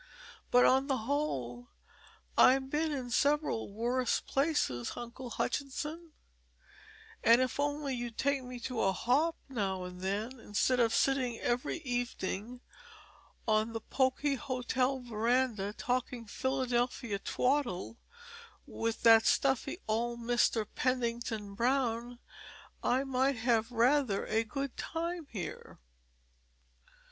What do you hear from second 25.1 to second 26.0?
here."